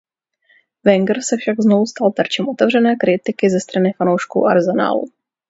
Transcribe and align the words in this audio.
Wenger 0.83 1.19
se 1.23 1.37
však 1.37 1.55
znovu 1.61 1.85
stal 1.85 2.11
terčem 2.11 2.49
otevřené 2.49 2.95
kritiky 2.95 3.49
ze 3.49 3.59
strany 3.59 3.93
fanoušků 3.97 4.45
Arsenalu. 4.47 5.05